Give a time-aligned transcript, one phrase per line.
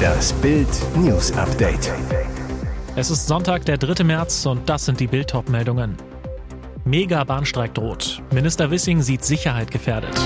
[0.00, 1.92] Das Bild News Update.
[2.96, 4.04] Es ist Sonntag, der 3.
[4.04, 5.96] März und das sind die Bild meldungen
[6.84, 8.22] Mega Bahnstreik droht.
[8.32, 10.18] Minister Wissing sieht Sicherheit gefährdet.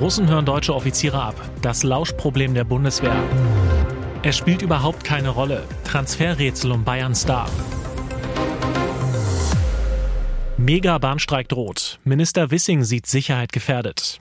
[0.00, 1.34] Russen hören deutsche Offiziere ab.
[1.62, 3.16] Das Lauschproblem der Bundeswehr.
[4.22, 5.64] Es spielt überhaupt keine Rolle.
[5.84, 7.48] Transferrätsel um Bayern Star.
[10.56, 11.98] Mega Bahnstreik droht.
[12.04, 14.20] Minister Wissing sieht Sicherheit gefährdet.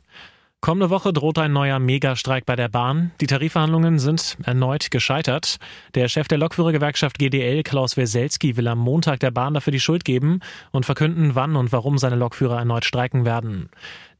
[0.61, 3.11] Kommende Woche droht ein neuer Megastreik bei der Bahn.
[3.21, 5.57] Die Tarifverhandlungen sind erneut gescheitert.
[5.95, 10.03] Der Chef der Lokführergewerkschaft GDL, Klaus Weselski, will am Montag der Bahn dafür die Schuld
[10.03, 13.69] geben und verkünden, wann und warum seine Lokführer erneut streiken werden.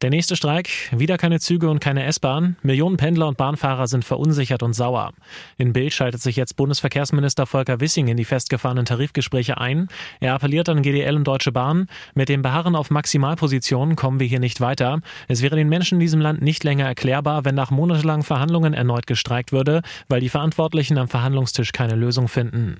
[0.01, 2.55] Der nächste Streik, wieder keine Züge und keine S-Bahn.
[2.61, 5.11] Millionen Pendler und Bahnfahrer sind verunsichert und sauer.
[5.57, 9.89] In Bild schaltet sich jetzt Bundesverkehrsminister Volker Wissing in die festgefahrenen Tarifgespräche ein.
[10.21, 11.87] Er appelliert an GDL und Deutsche Bahn.
[12.13, 15.01] Mit dem Beharren auf Maximalpositionen kommen wir hier nicht weiter.
[15.27, 19.05] Es wäre den Menschen in diesem Land nicht länger erklärbar, wenn nach monatelangen Verhandlungen erneut
[19.05, 22.77] gestreikt würde, weil die Verantwortlichen am Verhandlungstisch keine Lösung finden.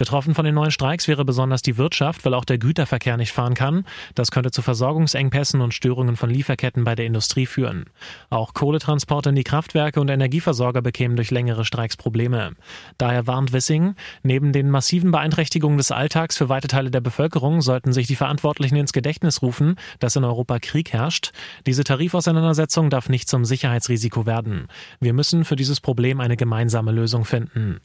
[0.00, 3.52] Betroffen von den neuen Streiks wäre besonders die Wirtschaft, weil auch der Güterverkehr nicht fahren
[3.52, 3.84] kann.
[4.14, 7.84] Das könnte zu Versorgungsengpässen und Störungen von Lieferketten bei der Industrie führen.
[8.30, 12.52] Auch Kohletransporte in die Kraftwerke und Energieversorger bekämen durch längere Streiks Probleme.
[12.96, 17.92] Daher warnt Wissing, neben den massiven Beeinträchtigungen des Alltags für weite Teile der Bevölkerung sollten
[17.92, 21.32] sich die Verantwortlichen ins Gedächtnis rufen, dass in Europa Krieg herrscht.
[21.66, 24.68] Diese Tarifauseinandersetzung darf nicht zum Sicherheitsrisiko werden.
[24.98, 27.82] Wir müssen für dieses Problem eine gemeinsame Lösung finden.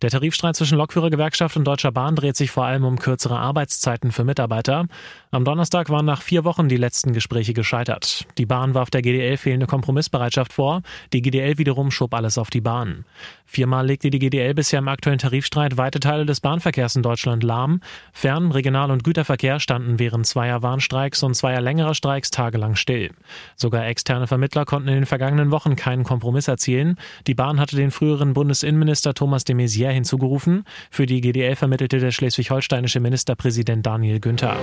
[0.00, 4.24] Der Tarifstreit zwischen Lokführergewerkschaft und Deutscher Bahn dreht sich vor allem um kürzere Arbeitszeiten für
[4.24, 4.86] Mitarbeiter.
[5.30, 8.26] Am Donnerstag waren nach vier Wochen die letzten Gespräche gescheitert.
[8.38, 10.82] Die Bahn warf der GDL fehlende Kompromissbereitschaft vor.
[11.12, 13.04] Die GDL wiederum schob alles auf die Bahn.
[13.44, 17.80] Viermal legte die GDL bisher im aktuellen Tarifstreit weite Teile des Bahnverkehrs in Deutschland lahm.
[18.12, 23.10] Fern-, Regional- und Güterverkehr standen während zweier Warnstreiks und zweier längerer Streiks tagelang still.
[23.56, 26.96] Sogar externe Vermittler konnten in den vergangenen Wochen keinen Kompromiss erzielen.
[27.26, 30.64] Die Bahn hatte den früheren Bundesinnenminister Thomas de Maizière hinzugerufen.
[30.90, 34.56] Für die GDL vermittelte der schleswig-holsteinische Ministerpräsident Daniel Günther.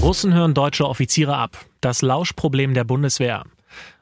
[0.00, 1.58] Russen hören deutsche Offiziere ab.
[1.80, 3.44] Das Lauschproblem der Bundeswehr.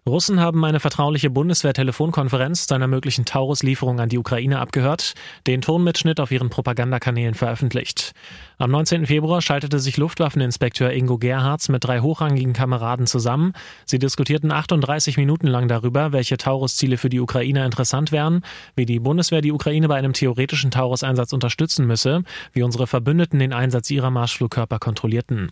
[0.06, 5.14] Russen haben eine vertrauliche Bundeswehr-Telefonkonferenz zu einer möglichen Taurus-Lieferung an die Ukraine abgehört,
[5.46, 8.12] den Tonmitschnitt auf ihren Propagandakanälen veröffentlicht.
[8.58, 9.06] Am 19.
[9.06, 13.54] Februar schaltete sich Luftwaffeninspekteur Ingo Gerhards mit drei hochrangigen Kameraden zusammen.
[13.86, 18.44] Sie diskutierten 38 Minuten lang darüber, welche Taurus-Ziele für die Ukraine interessant wären,
[18.76, 23.54] wie die Bundeswehr die Ukraine bei einem theoretischen Taurus-Einsatz unterstützen müsse, wie unsere Verbündeten den
[23.54, 25.50] Einsatz ihrer Marschflugkörper kontrollierten.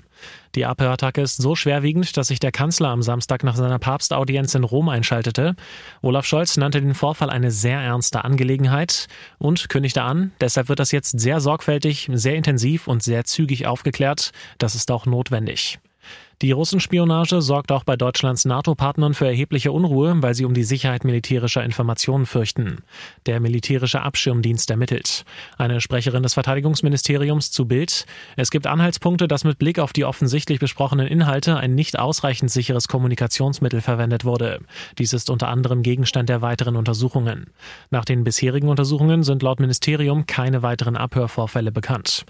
[0.54, 4.54] Die Abhörattacke ist so schwerwiegend, dass sich der Kanzler am Samstag nach seiner Papstaudienz Audienz
[4.56, 5.54] in Rom einschaltete.
[6.00, 9.06] Olaf Scholz nannte den Vorfall eine sehr ernste Angelegenheit
[9.38, 14.32] und kündigte an, deshalb wird das jetzt sehr sorgfältig, sehr intensiv und sehr zügig aufgeklärt.
[14.58, 15.78] Das ist auch notwendig.
[16.42, 21.04] Die Russenspionage sorgt auch bei Deutschlands NATO-Partnern für erhebliche Unruhe, weil sie um die Sicherheit
[21.04, 22.78] militärischer Informationen fürchten.
[23.26, 25.24] Der militärische Abschirmdienst ermittelt.
[25.56, 28.06] Eine Sprecherin des Verteidigungsministeriums zu Bild.
[28.34, 32.88] Es gibt Anhaltspunkte, dass mit Blick auf die offensichtlich besprochenen Inhalte ein nicht ausreichend sicheres
[32.88, 34.58] Kommunikationsmittel verwendet wurde.
[34.98, 37.52] Dies ist unter anderem Gegenstand der weiteren Untersuchungen.
[37.90, 42.24] Nach den bisherigen Untersuchungen sind laut Ministerium keine weiteren Abhörvorfälle bekannt.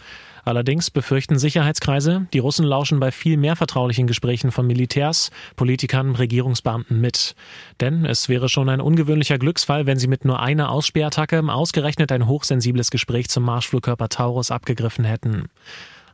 [0.44, 7.00] Allerdings befürchten Sicherheitskreise, die Russen lauschen bei viel mehr vertraulichen Gesprächen von Militärs, Politikern, Regierungsbeamten
[7.00, 7.34] mit.
[7.80, 12.26] Denn es wäre schon ein ungewöhnlicher Glücksfall, wenn sie mit nur einer Aussperrattacke ausgerechnet ein
[12.26, 15.48] hochsensibles Gespräch zum Marschflugkörper Taurus abgegriffen hätten.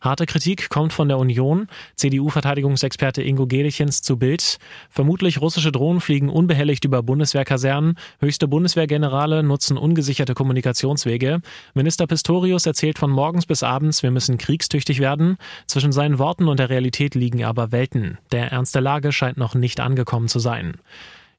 [0.01, 1.69] Harte Kritik kommt von der Union.
[1.97, 4.59] CDU-Verteidigungsexperte Ingo Gelichens zu Bild.
[4.91, 7.97] Vermutlich russische Drohnen fliegen unbehelligt über Bundeswehrkasernen.
[8.21, 11.41] Höchste Bundeswehrgenerale nutzen ungesicherte Kommunikationswege.
[11.75, 15.37] Minister Pistorius erzählt von morgens bis abends, wir müssen kriegstüchtig werden.
[15.67, 18.19] Zwischen seinen Worten und der Realität liegen aber Welten.
[18.33, 20.75] Der Ernst der Lage scheint noch nicht angekommen zu sein.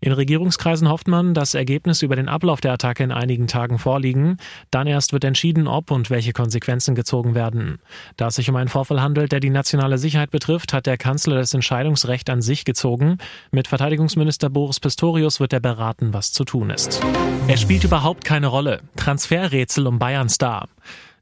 [0.02, 4.38] In Regierungskreisen hofft man, dass Ergebnisse über den Ablauf der Attacke in einigen Tagen vorliegen.
[4.72, 7.80] Dann erst wird entschieden, ob und welche Konsequenzen gezogen werden.
[8.16, 11.36] Da es sich um einen Vorfall handelt, der die nationale Sicherheit betrifft, hat der Kanzler
[11.36, 13.18] das Entscheidungsrecht an sich gezogen.
[13.52, 17.02] Mit Verteidigungsminister Boris Pistorius wird er beraten, was zu tun ist.
[17.48, 18.82] Er spielt überhaupt keine Rolle.
[18.96, 20.70] Transferrätsel um Bayern Star.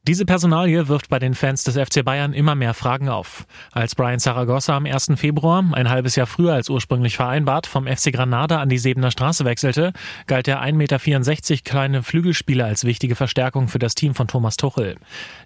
[0.07, 3.45] Diese Personalie wirft bei den Fans des FC Bayern immer mehr Fragen auf.
[3.73, 5.11] Als Brian Zaragoza am 1.
[5.17, 9.43] Februar, ein halbes Jahr früher als ursprünglich vereinbart, vom FC Granada an die Sebener Straße
[9.43, 9.91] wechselte,
[10.25, 14.95] galt der 1,64 Meter kleine Flügelspieler als wichtige Verstärkung für das Team von Thomas Tuchel.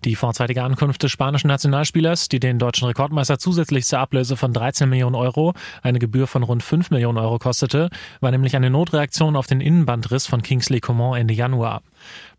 [0.05, 4.87] Die vorzeitige Ankunft des spanischen Nationalspielers, die den deutschen Rekordmeister zusätzlich zur Ablöse von 13
[4.87, 9.47] Millionen Euro eine Gebühr von rund 5 Millionen Euro kostete, war nämlich eine Notreaktion auf
[9.47, 11.81] den Innenbandriss von Kingsley Coman Ende Januar.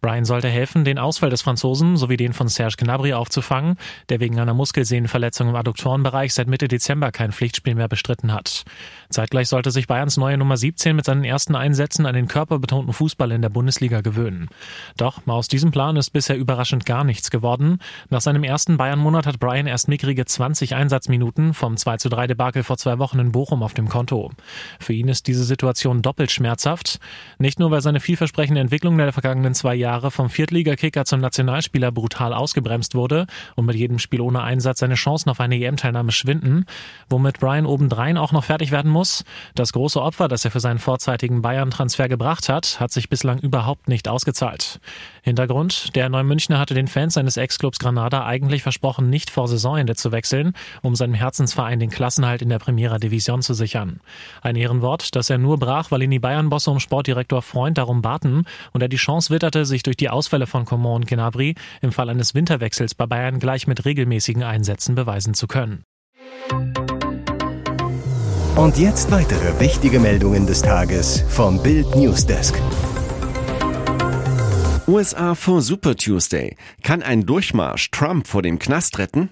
[0.01, 3.77] Brian sollte helfen, den Ausfall des Franzosen sowie den von Serge Gnabry aufzufangen,
[4.09, 8.65] der wegen einer Muskelsehnenverletzung im Adduktorenbereich seit Mitte Dezember kein Pflichtspiel mehr bestritten hat.
[9.11, 13.31] Zeitgleich sollte sich Bayerns neue Nummer 17 mit seinen ersten Einsätzen an den körperbetonten Fußball
[13.31, 14.49] in der Bundesliga gewöhnen.
[14.97, 17.79] Doch aus diesem Plan ist bisher überraschend gar nichts geworden.
[18.11, 22.65] Nach seinem ersten Bayern-Monat hat Brian erst mickrige 20 Einsatzminuten vom 2 zu 3 Debakel
[22.65, 24.33] vor zwei Wochen in Bochum auf dem Konto.
[24.81, 26.99] Für ihn ist diese Situation doppelt schmerzhaft.
[27.39, 31.93] Nicht nur, weil seine vielversprechende Entwicklung der vergangenen zwei Jahre Jahre vom Viertligakicker zum Nationalspieler
[31.93, 33.27] brutal ausgebremst wurde
[33.57, 36.65] und mit jedem Spiel ohne Einsatz seine Chancen auf eine EM-Teilnahme schwinden,
[37.11, 39.25] womit Brian obendrein auch noch fertig werden muss.
[39.55, 43.89] Das große Opfer, das er für seinen vorzeitigen Bayern-Transfer gebracht hat, hat sich bislang überhaupt
[43.89, 44.81] nicht ausgezahlt.
[45.25, 50.11] Hintergrund, der Neumünchner hatte den Fans seines Ex-Clubs Granada eigentlich versprochen, nicht vor Saisonende zu
[50.11, 50.53] wechseln,
[50.83, 54.01] um seinem Herzensverein den Klassenhalt in der Primera Division zu sichern.
[54.43, 58.47] Ein Ehrenwort, das er nur brach, weil ihn die Bayern-Bosse um Sportdirektor Freund darum baten
[58.73, 62.11] und er die Chance witterte, sich durch die Ausfälle von Coman und Gnabry im Fall
[62.11, 65.85] eines Winterwechsels bei Bayern gleich mit regelmäßigen Einsätzen beweisen zu können.
[68.57, 72.61] Und jetzt weitere wichtige Meldungen des Tages vom Bild Newsdesk.
[74.93, 76.55] USA vor Super Tuesday.
[76.83, 79.31] Kann ein Durchmarsch Trump vor dem Knast retten?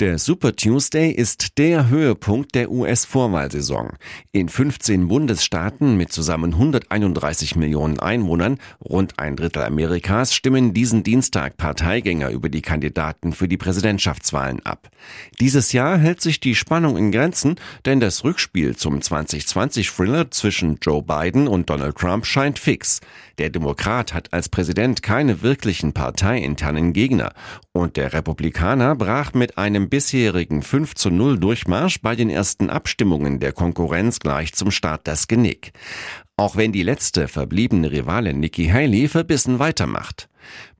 [0.00, 3.90] Der Super Tuesday ist der Höhepunkt der US-Vorwahlsaison.
[4.32, 11.58] In 15 Bundesstaaten mit zusammen 131 Millionen Einwohnern, rund ein Drittel Amerikas, stimmen diesen Dienstag
[11.58, 14.90] Parteigänger über die Kandidaten für die Präsidentschaftswahlen ab.
[15.38, 17.54] Dieses Jahr hält sich die Spannung in Grenzen,
[17.84, 22.98] denn das Rückspiel zum 2020-Thriller zwischen Joe Biden und Donald Trump scheint fix.
[23.38, 27.32] Der Demokrat hat als Präsident keine wirklichen parteiinternen Gegner
[27.74, 33.40] und der Republikaner brach mit einem bisherigen 5 zu 0 Durchmarsch bei den ersten Abstimmungen
[33.40, 35.72] der Konkurrenz gleich zum Start das Genick.
[36.36, 40.28] Auch wenn die letzte verbliebene Rivalin Nikki Haley verbissen weitermacht.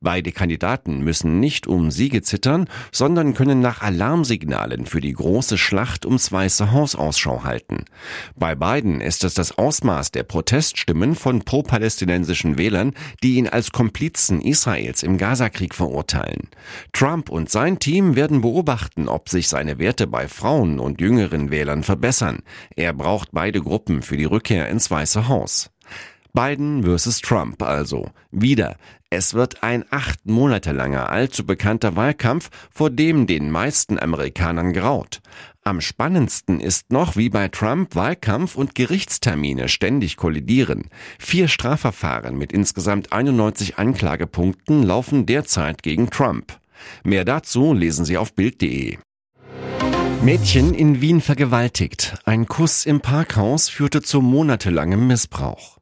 [0.01, 6.05] Beide Kandidaten müssen nicht um Siege zittern, sondern können nach Alarmsignalen für die große Schlacht
[6.05, 7.87] ums Weiße Haus Ausschau halten.
[8.37, 12.93] Bei beiden ist es das Ausmaß der Proteststimmen von pro-palästinensischen Wählern,
[13.23, 16.49] die ihn als Komplizen Israels im Gazakrieg verurteilen.
[16.93, 21.83] Trump und sein Team werden beobachten, ob sich seine Werte bei Frauen und jüngeren Wählern
[21.83, 22.41] verbessern.
[22.77, 25.44] Er braucht beide Gruppen für die Rückkehr ins Weiße Haus.
[26.35, 28.11] Biden versus Trump also.
[28.33, 28.77] Wieder.
[29.09, 35.21] Es wird ein acht Monate langer, allzu bekannter Wahlkampf, vor dem den meisten Amerikanern graut.
[35.63, 40.89] Am spannendsten ist noch, wie bei Trump Wahlkampf und Gerichtstermine ständig kollidieren.
[41.21, 46.59] Vier Strafverfahren mit insgesamt 91 Anklagepunkten laufen derzeit gegen Trump.
[47.05, 48.99] Mehr dazu lesen Sie auf Bild.de.
[50.25, 52.17] Mädchen in Wien vergewaltigt.
[52.25, 55.77] Ein Kuss im Parkhaus führte zu monatelangem Missbrauch.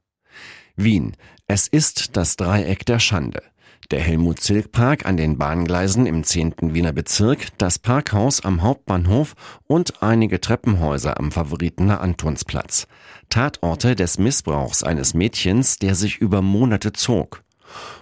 [0.75, 1.17] Wien.
[1.47, 3.45] Es ist das Dreieck der Schande.
[3.93, 6.75] Der Helmut-Zilk-Park an den Bahngleisen im 10.
[6.75, 9.35] Wiener Bezirk, das Parkhaus am Hauptbahnhof
[9.69, 12.89] und einige Treppenhäuser am Favoritener Antonsplatz.
[13.29, 17.45] Tatorte des Missbrauchs eines Mädchens, der sich über Monate zog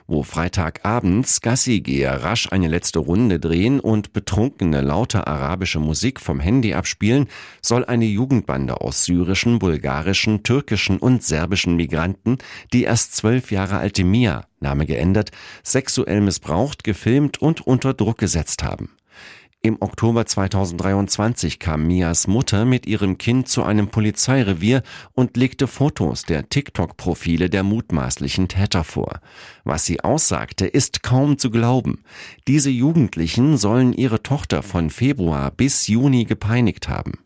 [0.06, 6.75] wo Freitagabends Gassigeher rasch eine letzte Runde drehen und betrunkene laute arabische Musik vom Handy
[6.75, 7.28] abspielen,
[7.62, 12.38] soll eine Jugendbande aus syrischen, bulgarischen, türkischen und serbischen Migranten
[12.72, 15.31] die erst zwölf Jahre alte Mia, Name geändert,
[15.62, 18.90] sexuell missbraucht, gefilmt und unter Druck gesetzt haben.
[19.62, 26.22] Im Oktober 2023 kam Mias Mutter mit ihrem Kind zu einem Polizeirevier und legte Fotos
[26.22, 29.20] der TikTok-Profile der mutmaßlichen Täter vor.
[29.64, 32.05] Was sie aussagte, ist kaum zu glauben.
[32.48, 37.19] Diese Jugendlichen sollen ihre Tochter von Februar bis Juni gepeinigt haben.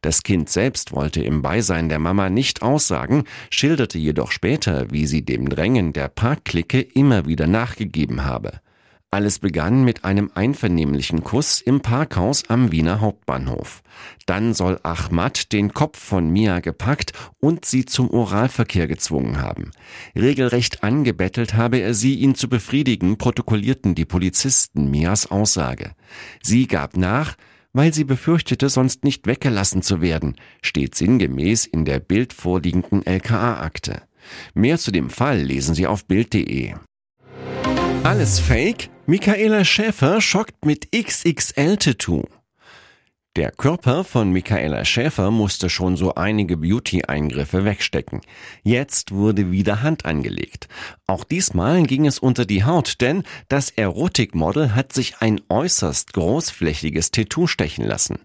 [0.00, 5.22] Das Kind selbst wollte im Beisein der Mama nicht aussagen, schilderte jedoch später, wie sie
[5.22, 8.62] dem Drängen der Parkklicke immer wieder nachgegeben habe.
[9.10, 13.82] Alles begann mit einem einvernehmlichen Kuss im Parkhaus am Wiener Hauptbahnhof.
[14.26, 19.70] Dann soll Ahmad den Kopf von Mia gepackt und sie zum Oralverkehr gezwungen haben.
[20.14, 25.92] Regelrecht angebettelt habe er sie, ihn zu befriedigen, protokollierten die Polizisten Mias Aussage.
[26.42, 27.34] Sie gab nach,
[27.72, 34.02] weil sie befürchtete, sonst nicht weggelassen zu werden, steht sinngemäß in der Bild vorliegenden LKA-Akte.
[34.52, 36.74] Mehr zu dem Fall lesen Sie auf Bild.de.
[38.08, 38.88] Alles Fake?
[39.04, 42.24] Michaela Schäfer schockt mit XXL-Tattoo.
[43.36, 48.22] Der Körper von Michaela Schäfer musste schon so einige Beauty-Eingriffe wegstecken.
[48.62, 50.68] Jetzt wurde wieder Hand angelegt.
[51.06, 57.10] Auch diesmal ging es unter die Haut, denn das Erotikmodel hat sich ein äußerst großflächiges
[57.10, 58.20] Tattoo stechen lassen.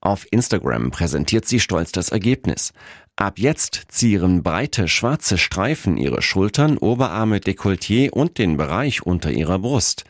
[0.00, 2.72] Auf Instagram präsentiert sie stolz das Ergebnis.
[3.20, 9.58] Ab jetzt zieren breite schwarze Streifen ihre Schultern, Oberarme, Dekolleté und den Bereich unter ihrer
[9.58, 10.04] Brust.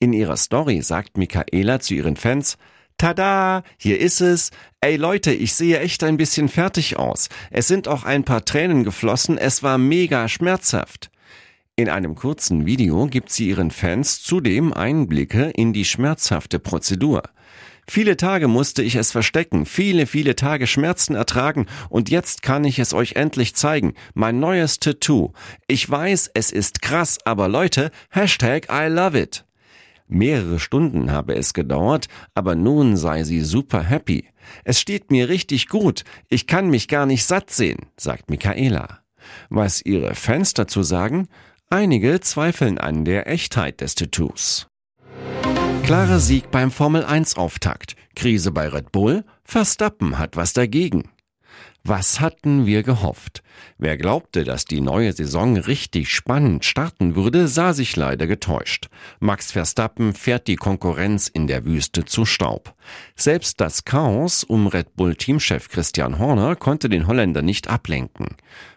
[0.00, 2.58] In ihrer Story sagt Michaela zu ihren Fans,
[2.98, 4.50] Tada, hier ist es.
[4.80, 7.28] Ey Leute, ich sehe echt ein bisschen fertig aus.
[7.52, 11.12] Es sind auch ein paar Tränen geflossen, es war mega schmerzhaft.
[11.76, 17.22] In einem kurzen Video gibt sie ihren Fans zudem Einblicke in die schmerzhafte Prozedur.
[17.88, 22.78] Viele Tage musste ich es verstecken, viele, viele Tage Schmerzen ertragen und jetzt kann ich
[22.78, 23.94] es euch endlich zeigen.
[24.14, 25.32] Mein neues Tattoo.
[25.68, 29.44] Ich weiß, es ist krass, aber Leute, Hashtag I love it.
[30.08, 34.28] Mehrere Stunden habe es gedauert, aber nun sei sie super happy.
[34.64, 39.00] Es steht mir richtig gut, ich kann mich gar nicht satt sehen, sagt Michaela.
[39.48, 41.28] Was ihre Fans dazu sagen?
[41.68, 44.68] Einige zweifeln an der Echtheit des Tattoos.
[45.86, 47.94] Klarer Sieg beim Formel 1 Auftakt.
[48.16, 49.22] Krise bei Red Bull.
[49.44, 51.12] Verstappen hat was dagegen.
[51.84, 53.44] Was hatten wir gehofft?
[53.78, 58.88] Wer glaubte, dass die neue Saison richtig spannend starten würde, sah sich leider getäuscht.
[59.20, 62.74] Max Verstappen fährt die Konkurrenz in der Wüste zu Staub.
[63.14, 68.34] Selbst das Chaos um Red Bull Teamchef Christian Horner konnte den Holländer nicht ablenken.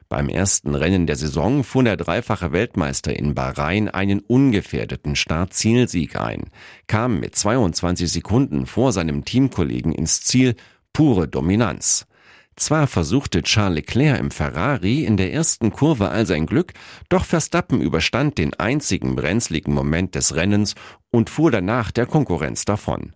[0.09, 6.49] Beim ersten Rennen der Saison fuhr der dreifache Weltmeister in Bahrain einen ungefährdeten Startzielsieg ein,
[6.87, 10.55] kam mit 22 Sekunden vor seinem Teamkollegen ins Ziel,
[10.93, 12.07] pure Dominanz.
[12.55, 16.73] Zwar versuchte Charles Leclerc im Ferrari in der ersten Kurve all sein Glück,
[17.07, 20.73] doch Verstappen überstand den einzigen brenzligen Moment des Rennens
[21.11, 23.13] und fuhr danach der Konkurrenz davon.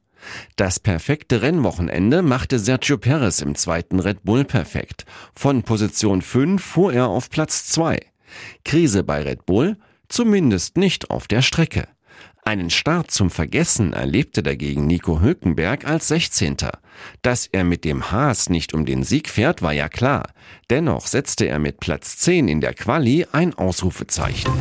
[0.56, 5.06] Das perfekte Rennwochenende machte Sergio Perez im zweiten Red Bull perfekt.
[5.36, 8.00] Von Position 5 fuhr er auf Platz 2.
[8.64, 9.78] Krise bei Red Bull?
[10.10, 11.88] Zumindest nicht auf der Strecke.
[12.46, 16.58] Einen Start zum Vergessen erlebte dagegen Nico Hülkenberg als 16.
[17.22, 20.30] Dass er mit dem Haas nicht um den Sieg fährt, war ja klar.
[20.70, 24.52] Dennoch setzte er mit Platz 10 in der Quali ein Ausrufezeichen.